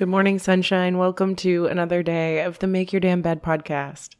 Good 0.00 0.08
morning, 0.08 0.38
sunshine. 0.38 0.96
Welcome 0.96 1.36
to 1.36 1.66
another 1.66 2.02
day 2.02 2.42
of 2.42 2.58
the 2.58 2.66
Make 2.66 2.90
Your 2.90 3.00
Damn 3.00 3.20
Bed 3.20 3.42
podcast. 3.42 4.14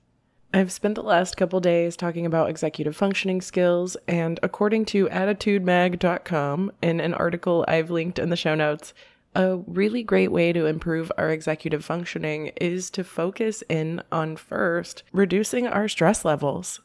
I've 0.53 0.71
spent 0.71 0.95
the 0.95 1.03
last 1.03 1.39
couple 1.39 1.59
days 1.59 1.97
talking 1.97 2.27
about 2.27 2.51
executive 2.51 2.95
functioning 2.95 3.41
skills, 3.41 3.97
and 4.07 4.39
according 4.43 4.85
to 4.85 5.09
additudemag.com, 5.09 6.73
in 6.83 7.01
an 7.01 7.15
article 7.15 7.65
I've 7.67 7.91
linked 7.91 8.19
in 8.19 8.29
the 8.29 8.37
show 8.37 8.55
notes, 8.55 8.93
a 9.35 9.57
really 9.67 10.03
great 10.03 10.31
way 10.31 10.53
to 10.53 10.67
improve 10.67 11.11
our 11.17 11.31
executive 11.31 11.83
functioning 11.83 12.49
is 12.61 12.91
to 12.91 13.03
focus 13.03 13.63
in 13.71 14.03
on 14.13 14.37
first 14.37 15.03
reducing 15.15 15.67
our 15.67 15.89
stress 15.89 16.27
levels. 16.27 16.81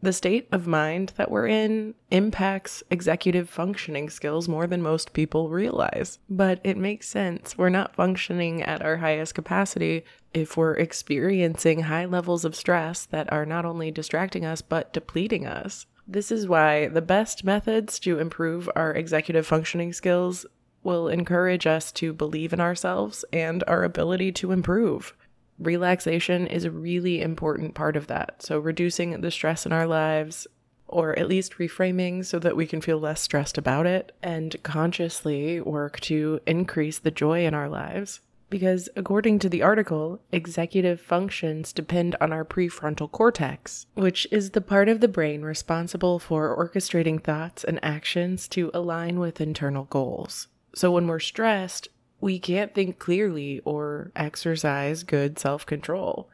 The 0.00 0.12
state 0.12 0.46
of 0.52 0.68
mind 0.68 1.12
that 1.16 1.30
we're 1.30 1.48
in 1.48 1.94
impacts 2.12 2.84
executive 2.88 3.50
functioning 3.50 4.08
skills 4.10 4.46
more 4.46 4.68
than 4.68 4.80
most 4.80 5.12
people 5.12 5.50
realize. 5.50 6.20
But 6.30 6.60
it 6.62 6.76
makes 6.76 7.08
sense. 7.08 7.58
We're 7.58 7.68
not 7.68 7.96
functioning 7.96 8.62
at 8.62 8.80
our 8.80 8.98
highest 8.98 9.34
capacity 9.34 10.04
if 10.32 10.56
we're 10.56 10.74
experiencing 10.74 11.80
high 11.80 12.04
levels 12.04 12.44
of 12.44 12.54
stress 12.54 13.06
that 13.06 13.32
are 13.32 13.44
not 13.44 13.64
only 13.64 13.90
distracting 13.90 14.44
us 14.44 14.62
but 14.62 14.92
depleting 14.92 15.46
us. 15.46 15.86
This 16.06 16.30
is 16.30 16.46
why 16.46 16.86
the 16.86 17.02
best 17.02 17.42
methods 17.42 17.98
to 18.00 18.20
improve 18.20 18.70
our 18.76 18.92
executive 18.92 19.46
functioning 19.46 19.92
skills 19.92 20.46
will 20.84 21.08
encourage 21.08 21.66
us 21.66 21.90
to 21.92 22.12
believe 22.12 22.52
in 22.52 22.60
ourselves 22.60 23.24
and 23.32 23.64
our 23.66 23.82
ability 23.82 24.30
to 24.32 24.52
improve. 24.52 25.12
Relaxation 25.58 26.46
is 26.46 26.64
a 26.64 26.70
really 26.70 27.20
important 27.20 27.74
part 27.74 27.96
of 27.96 28.06
that. 28.06 28.42
So, 28.42 28.58
reducing 28.58 29.20
the 29.20 29.30
stress 29.30 29.66
in 29.66 29.72
our 29.72 29.86
lives, 29.86 30.46
or 30.86 31.18
at 31.18 31.28
least 31.28 31.58
reframing 31.58 32.24
so 32.24 32.38
that 32.38 32.56
we 32.56 32.66
can 32.66 32.80
feel 32.80 32.98
less 32.98 33.20
stressed 33.20 33.58
about 33.58 33.86
it 33.86 34.12
and 34.22 34.60
consciously 34.62 35.60
work 35.60 36.00
to 36.00 36.40
increase 36.46 36.98
the 36.98 37.10
joy 37.10 37.44
in 37.44 37.54
our 37.54 37.68
lives. 37.68 38.20
Because, 38.50 38.88
according 38.96 39.40
to 39.40 39.50
the 39.50 39.60
article, 39.60 40.22
executive 40.32 41.02
functions 41.02 41.70
depend 41.72 42.16
on 42.18 42.32
our 42.32 42.46
prefrontal 42.46 43.10
cortex, 43.10 43.86
which 43.92 44.26
is 44.30 44.50
the 44.50 44.62
part 44.62 44.88
of 44.88 45.00
the 45.00 45.08
brain 45.08 45.42
responsible 45.42 46.18
for 46.18 46.56
orchestrating 46.56 47.22
thoughts 47.22 47.62
and 47.62 47.78
actions 47.82 48.48
to 48.48 48.70
align 48.72 49.18
with 49.18 49.42
internal 49.42 49.84
goals. 49.84 50.48
So, 50.74 50.90
when 50.92 51.06
we're 51.06 51.18
stressed, 51.18 51.88
we 52.20 52.38
can't 52.38 52.74
think 52.74 52.98
clearly 52.98 53.60
or 53.64 54.12
exercise 54.16 55.02
good 55.02 55.38
self 55.38 55.64
control. 55.64 56.28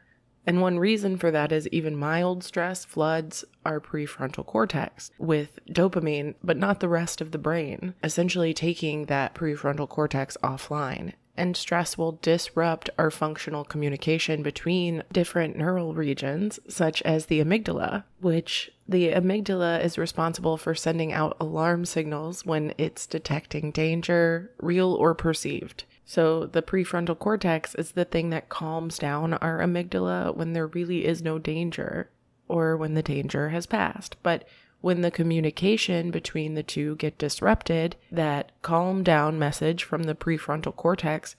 And 0.47 0.61
one 0.61 0.77
reason 0.77 1.17
for 1.17 1.31
that 1.31 1.51
is 1.51 1.67
even 1.69 1.95
mild 1.95 2.43
stress 2.43 2.85
floods 2.85 3.43
our 3.65 3.79
prefrontal 3.79 4.45
cortex 4.45 5.11
with 5.17 5.59
dopamine, 5.69 6.35
but 6.43 6.57
not 6.57 6.79
the 6.79 6.89
rest 6.89 7.19
of 7.19 7.31
the 7.31 7.39
brain, 7.39 7.95
essentially 8.03 8.53
taking 8.53 9.05
that 9.05 9.33
prefrontal 9.33 9.89
cortex 9.89 10.37
offline 10.43 11.13
and 11.37 11.57
stress 11.57 11.97
will 11.97 12.19
disrupt 12.21 12.89
our 12.97 13.11
functional 13.11 13.63
communication 13.63 14.43
between 14.43 15.03
different 15.11 15.55
neural 15.57 15.93
regions, 15.93 16.59
such 16.67 17.01
as 17.01 17.25
the 17.25 17.39
amygdala, 17.39 18.03
which 18.21 18.71
the 18.87 19.09
amygdala 19.09 19.83
is 19.83 19.97
responsible 19.97 20.57
for 20.57 20.75
sending 20.75 21.11
out 21.11 21.35
alarm 21.39 21.85
signals 21.85 22.45
when 22.45 22.73
it's 22.77 23.07
detecting 23.07 23.71
danger, 23.71 24.51
real 24.59 24.93
or 24.93 25.13
perceived. 25.13 25.85
So, 26.05 26.45
the 26.45 26.61
prefrontal 26.61 27.17
cortex 27.17 27.73
is 27.75 27.91
the 27.91 28.05
thing 28.05 28.29
that 28.29 28.49
calms 28.49 28.99
down 28.99 29.33
our 29.35 29.59
amygdala 29.59 30.35
when 30.35 30.53
there 30.53 30.67
really 30.67 31.05
is 31.05 31.23
no 31.23 31.39
danger 31.39 32.09
or 32.47 32.77
when 32.77 32.93
the 32.93 33.01
danger 33.01 33.49
has 33.49 33.65
passed. 33.65 34.15
But 34.21 34.47
when 34.85 35.01
the 35.01 35.09
communication 35.09 36.11
between 36.11 36.53
the 36.53 36.61
two 36.61 36.95
get 36.97 37.17
disrupted, 37.17 37.95
that 38.11 38.51
calm 38.61 39.01
down 39.01 39.39
message 39.39 39.83
from 39.83 40.03
the 40.03 40.13
prefrontal 40.13 40.75
cortex 40.75 41.35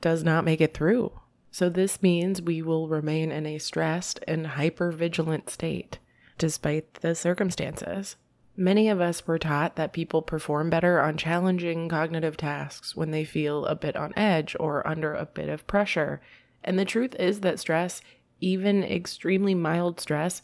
does 0.00 0.24
not 0.24 0.46
make 0.46 0.62
it 0.62 0.72
through. 0.72 1.12
So 1.50 1.68
this 1.68 2.02
means 2.02 2.40
we 2.40 2.62
will 2.62 2.88
remain 2.88 3.30
in 3.30 3.44
a 3.44 3.58
stressed 3.58 4.20
and 4.26 4.46
hyper-vigilant 4.46 5.50
state 5.50 5.98
despite 6.38 6.94
the 6.94 7.14
circumstances. 7.14 8.16
Many 8.56 8.88
of 8.88 8.98
us 8.98 9.26
were 9.26 9.38
taught 9.38 9.76
that 9.76 9.92
people 9.92 10.22
perform 10.22 10.70
better 10.70 10.98
on 10.98 11.18
challenging 11.18 11.90
cognitive 11.90 12.38
tasks 12.38 12.96
when 12.96 13.10
they 13.10 13.24
feel 13.24 13.66
a 13.66 13.74
bit 13.74 13.94
on 13.94 14.14
edge 14.16 14.56
or 14.58 14.86
under 14.88 15.12
a 15.12 15.26
bit 15.26 15.50
of 15.50 15.66
pressure. 15.66 16.22
And 16.64 16.78
the 16.78 16.86
truth 16.86 17.14
is 17.16 17.40
that 17.40 17.60
stress, 17.60 18.00
even 18.40 18.82
extremely 18.82 19.54
mild 19.54 20.00
stress, 20.00 20.40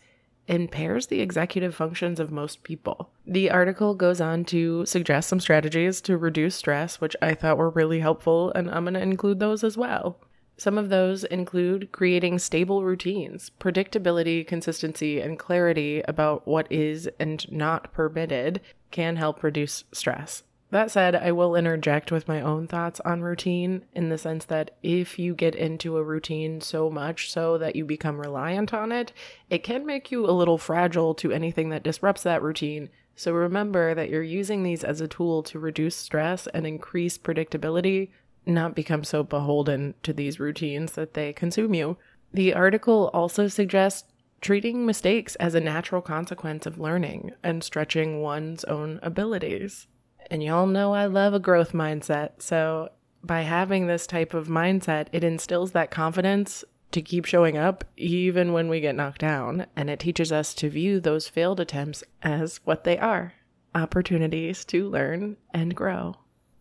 impairs 0.48 1.06
the 1.06 1.20
executive 1.20 1.74
functions 1.74 2.18
of 2.18 2.30
most 2.30 2.62
people. 2.62 3.10
The 3.26 3.50
article 3.50 3.94
goes 3.94 4.20
on 4.20 4.44
to 4.46 4.84
suggest 4.86 5.28
some 5.28 5.40
strategies 5.40 6.00
to 6.02 6.16
reduce 6.16 6.56
stress, 6.56 7.00
which 7.00 7.16
I 7.22 7.34
thought 7.34 7.58
were 7.58 7.70
really 7.70 8.00
helpful, 8.00 8.52
and 8.54 8.70
I'm 8.70 8.84
going 8.84 8.94
to 8.94 9.00
include 9.00 9.38
those 9.38 9.62
as 9.64 9.76
well. 9.76 10.18
Some 10.56 10.78
of 10.78 10.90
those 10.90 11.24
include 11.24 11.92
creating 11.92 12.38
stable 12.38 12.84
routines, 12.84 13.50
predictability, 13.58 14.46
consistency, 14.46 15.20
and 15.20 15.38
clarity 15.38 16.02
about 16.06 16.46
what 16.46 16.70
is 16.70 17.08
and 17.18 17.50
not 17.50 17.92
permitted 17.92 18.60
can 18.90 19.16
help 19.16 19.42
reduce 19.42 19.84
stress. 19.92 20.42
That 20.72 20.90
said, 20.90 21.14
I 21.14 21.32
will 21.32 21.54
interject 21.54 22.10
with 22.10 22.26
my 22.26 22.40
own 22.40 22.66
thoughts 22.66 22.98
on 23.00 23.20
routine 23.20 23.84
in 23.94 24.08
the 24.08 24.16
sense 24.16 24.46
that 24.46 24.70
if 24.82 25.18
you 25.18 25.34
get 25.34 25.54
into 25.54 25.98
a 25.98 26.02
routine 26.02 26.62
so 26.62 26.88
much 26.88 27.30
so 27.30 27.58
that 27.58 27.76
you 27.76 27.84
become 27.84 28.18
reliant 28.18 28.72
on 28.72 28.90
it, 28.90 29.12
it 29.50 29.62
can 29.62 29.84
make 29.84 30.10
you 30.10 30.24
a 30.24 30.32
little 30.32 30.56
fragile 30.56 31.12
to 31.16 31.30
anything 31.30 31.68
that 31.68 31.82
disrupts 31.82 32.22
that 32.22 32.40
routine. 32.40 32.88
So 33.14 33.34
remember 33.34 33.94
that 33.94 34.08
you're 34.08 34.22
using 34.22 34.62
these 34.62 34.82
as 34.82 35.02
a 35.02 35.08
tool 35.08 35.42
to 35.42 35.58
reduce 35.58 35.94
stress 35.94 36.46
and 36.46 36.66
increase 36.66 37.18
predictability, 37.18 38.08
not 38.46 38.74
become 38.74 39.04
so 39.04 39.22
beholden 39.22 39.92
to 40.04 40.14
these 40.14 40.40
routines 40.40 40.92
that 40.92 41.12
they 41.12 41.34
consume 41.34 41.74
you. 41.74 41.98
The 42.32 42.54
article 42.54 43.10
also 43.12 43.46
suggests 43.46 44.08
treating 44.40 44.86
mistakes 44.86 45.34
as 45.34 45.54
a 45.54 45.60
natural 45.60 46.00
consequence 46.00 46.64
of 46.64 46.78
learning 46.78 47.32
and 47.42 47.62
stretching 47.62 48.22
one's 48.22 48.64
own 48.64 49.00
abilities. 49.02 49.86
And 50.32 50.42
y'all 50.42 50.66
know 50.66 50.94
I 50.94 51.04
love 51.04 51.34
a 51.34 51.38
growth 51.38 51.72
mindset. 51.72 52.40
So, 52.40 52.88
by 53.22 53.42
having 53.42 53.86
this 53.86 54.06
type 54.06 54.32
of 54.32 54.48
mindset, 54.48 55.08
it 55.12 55.22
instills 55.22 55.72
that 55.72 55.90
confidence 55.90 56.64
to 56.92 57.02
keep 57.02 57.26
showing 57.26 57.58
up 57.58 57.84
even 57.98 58.54
when 58.54 58.70
we 58.70 58.80
get 58.80 58.94
knocked 58.94 59.20
down. 59.20 59.66
And 59.76 59.90
it 59.90 60.00
teaches 60.00 60.32
us 60.32 60.54
to 60.54 60.70
view 60.70 61.00
those 61.00 61.28
failed 61.28 61.60
attempts 61.60 62.02
as 62.22 62.60
what 62.64 62.84
they 62.84 62.96
are 62.96 63.34
opportunities 63.74 64.64
to 64.66 64.88
learn 64.88 65.36
and 65.52 65.74
grow. 65.74 66.16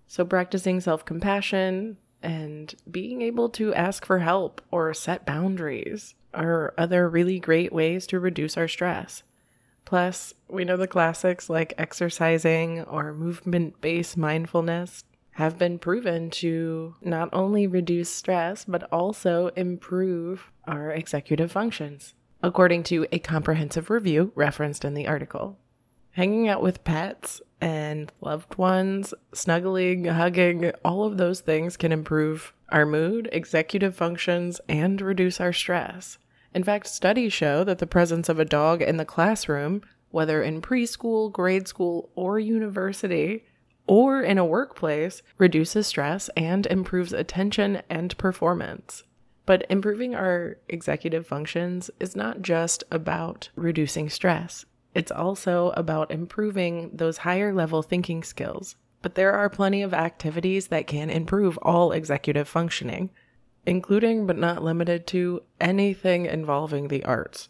So, 0.05 0.25
practicing 0.25 0.81
self 0.81 1.05
compassion 1.05 1.95
and 2.21 2.75
being 2.91 3.21
able 3.21 3.47
to 3.51 3.73
ask 3.73 4.05
for 4.05 4.19
help 4.19 4.61
or 4.69 4.93
set 4.93 5.25
boundaries 5.25 6.13
are 6.33 6.73
other 6.77 7.07
really 7.07 7.39
great 7.39 7.71
ways 7.71 8.05
to 8.07 8.19
reduce 8.19 8.57
our 8.57 8.67
stress. 8.67 9.23
Plus, 9.85 10.33
we 10.47 10.63
know 10.63 10.77
the 10.77 10.87
classics 10.87 11.49
like 11.49 11.73
exercising 11.77 12.81
or 12.83 13.13
movement 13.13 13.81
based 13.81 14.17
mindfulness 14.17 15.03
have 15.31 15.57
been 15.57 15.79
proven 15.79 16.29
to 16.29 16.95
not 17.01 17.29
only 17.33 17.67
reduce 17.67 18.09
stress, 18.09 18.65
but 18.65 18.83
also 18.91 19.47
improve 19.55 20.51
our 20.67 20.91
executive 20.91 21.51
functions, 21.51 22.13
according 22.43 22.83
to 22.83 23.07
a 23.11 23.19
comprehensive 23.19 23.89
review 23.89 24.31
referenced 24.35 24.85
in 24.85 24.93
the 24.93 25.07
article. 25.07 25.57
Hanging 26.11 26.49
out 26.49 26.61
with 26.61 26.83
pets 26.83 27.41
and 27.61 28.11
loved 28.19 28.55
ones, 28.57 29.13
snuggling, 29.33 30.05
hugging, 30.05 30.71
all 30.83 31.05
of 31.05 31.17
those 31.17 31.39
things 31.39 31.77
can 31.77 31.91
improve 31.91 32.53
our 32.69 32.85
mood, 32.85 33.29
executive 33.31 33.95
functions, 33.95 34.59
and 34.67 34.99
reduce 34.99 35.39
our 35.39 35.53
stress. 35.53 36.17
In 36.53 36.63
fact, 36.63 36.87
studies 36.87 37.33
show 37.33 37.63
that 37.63 37.79
the 37.79 37.87
presence 37.87 38.27
of 38.27 38.39
a 38.39 38.45
dog 38.45 38.81
in 38.81 38.97
the 38.97 39.05
classroom, 39.05 39.81
whether 40.09 40.43
in 40.43 40.61
preschool, 40.61 41.31
grade 41.31 41.67
school, 41.67 42.09
or 42.15 42.39
university, 42.39 43.45
or 43.87 44.21
in 44.21 44.37
a 44.37 44.45
workplace, 44.45 45.21
reduces 45.37 45.87
stress 45.87 46.29
and 46.35 46.65
improves 46.67 47.13
attention 47.13 47.81
and 47.89 48.17
performance. 48.17 49.03
But 49.45 49.65
improving 49.69 50.13
our 50.13 50.57
executive 50.69 51.25
functions 51.25 51.89
is 51.99 52.15
not 52.15 52.41
just 52.41 52.83
about 52.91 53.49
reducing 53.55 54.09
stress, 54.09 54.65
it's 54.93 55.11
also 55.11 55.69
about 55.77 56.11
improving 56.11 56.91
those 56.93 57.19
higher 57.19 57.53
level 57.53 57.81
thinking 57.81 58.23
skills. 58.23 58.75
But 59.01 59.15
there 59.15 59.33
are 59.33 59.49
plenty 59.49 59.81
of 59.81 59.93
activities 59.93 60.67
that 60.67 60.85
can 60.85 61.09
improve 61.09 61.57
all 61.59 61.91
executive 61.91 62.47
functioning 62.47 63.09
including 63.65 64.25
but 64.25 64.37
not 64.37 64.63
limited 64.63 65.05
to 65.07 65.41
anything 65.59 66.25
involving 66.25 66.87
the 66.87 67.03
arts 67.05 67.49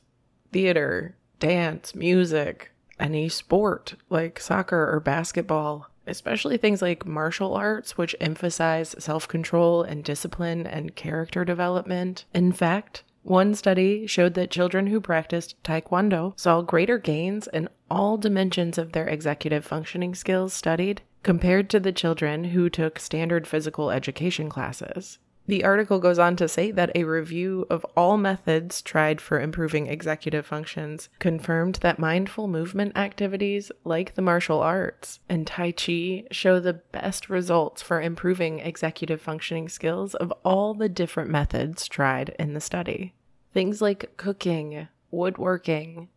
theater, 0.52 1.16
dance, 1.40 1.96
music, 1.96 2.72
any 3.00 3.30
sport 3.30 3.96
like 4.10 4.40
soccer 4.40 4.94
or 4.94 5.00
basketball, 5.00 5.90
especially 6.06 6.58
things 6.58 6.81
like 6.81 7.06
martial 7.06 7.56
arts, 7.56 7.98
which 7.98 8.16
emphasize 8.19 8.96
self 9.00 9.28
control 9.28 9.81
and 9.81 10.04
discipline 10.04 10.68
and 10.68 10.96
character 10.96 11.44
development. 11.44 12.25
In 12.34 12.52
fact, 12.52 13.04
one 13.24 13.54
study 13.54 14.08
showed 14.08 14.34
that 14.34 14.52
children 14.52 14.88
who 14.88 15.00
practiced 15.00 15.62
Taekwondo 15.63 16.40
saw 16.40 16.62
greater 16.62 16.98
gains 16.98 17.48
in 17.48 17.69
all 17.90 18.18
dimensions 18.18 18.78
of 18.78 18.94
their 18.94 19.08
executive 19.08 19.63
functioning 19.63 20.16
skills 20.16 20.54
studied 20.54 21.02
compared 21.24 21.69
to 21.69 21.80
the 21.80 21.92
children 21.92 22.46
who 22.46 22.69
took 22.69 22.98
standard 22.98 23.46
physical 23.46 23.92
education 23.92 24.50
classes. 24.50 25.19
The 25.47 25.63
article 25.63 25.99
goes 25.99 26.19
on 26.19 26.35
to 26.38 26.47
say 26.47 26.71
that 26.71 26.91
a 26.95 27.03
review 27.03 27.65
of 27.69 27.85
all 27.97 28.15
methods 28.15 28.81
tried 28.81 29.19
for 29.19 29.39
improving 29.39 29.88
executive 29.88 30.45
functions 30.45 31.09
confirmed 31.19 31.75
that 31.81 31.99
mindful 31.99 32.47
movement 32.47 32.95
activities 32.95 33.71
like 33.83 34.13
the 34.13 34.21
martial 34.21 34.61
arts 34.61 35.19
and 35.27 35.47
Tai 35.47 35.71
Chi 35.71 36.23
show 36.31 36.59
the 36.59 36.73
best 36.73 37.29
results 37.29 37.81
for 37.81 37.99
improving 38.01 38.59
executive 38.59 39.21
functioning 39.21 39.67
skills 39.67 40.13
of 40.15 40.31
all 40.45 40.73
the 40.73 40.89
different 40.89 41.29
methods 41.29 41.88
tried 41.88 42.35
in 42.38 42.53
the 42.53 42.61
study. 42.61 43.15
Things 43.53 43.81
like 43.81 44.15
cooking, 44.17 44.88
woodworking, 45.09 46.09